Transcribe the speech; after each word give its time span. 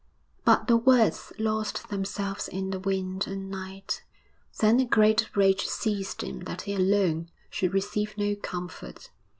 But 0.45 0.65
the 0.65 0.77
words 0.77 1.31
lost 1.37 1.89
themselves 1.89 2.47
in 2.47 2.71
the 2.71 2.79
wind 2.79 3.27
and 3.27 3.51
night.... 3.51 4.01
Then 4.59 4.79
a 4.79 4.85
great 4.85 5.29
rage 5.37 5.67
seized 5.67 6.23
him 6.23 6.39
that 6.45 6.63
he 6.63 6.73
alone 6.73 7.29
should 7.51 7.75
receive 7.75 8.17
no 8.17 8.33
comfort. 8.35 9.11